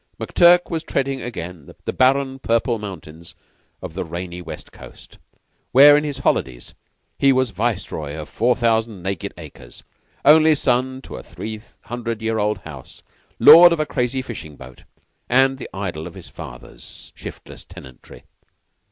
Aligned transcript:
McTurk 0.19 0.71
was 0.71 0.81
treading 0.81 1.21
again 1.21 1.75
the 1.85 1.93
barren 1.93 2.39
purple 2.39 2.79
mountains 2.79 3.35
of 3.83 3.93
the 3.93 4.03
rainy 4.03 4.41
West 4.41 4.71
coast, 4.71 5.19
where 5.73 5.95
in 5.95 6.03
his 6.03 6.17
holidays 6.17 6.73
he 7.19 7.31
was 7.31 7.51
viceroy 7.51 8.15
of 8.15 8.27
four 8.27 8.55
thousand 8.55 9.03
naked 9.03 9.31
acres, 9.37 9.83
only 10.25 10.55
son 10.55 11.01
of 11.05 11.11
a 11.11 11.21
three 11.21 11.61
hundred 11.83 12.19
year 12.23 12.39
old 12.39 12.57
house, 12.61 13.03
lord 13.37 13.71
of 13.71 13.79
a 13.79 13.85
crazy 13.85 14.23
fishing 14.23 14.55
boat, 14.55 14.85
and 15.29 15.59
the 15.59 15.69
idol 15.71 16.07
of 16.07 16.15
his 16.15 16.29
father's 16.29 17.11
shiftless 17.13 17.63
tenantry. 17.63 18.23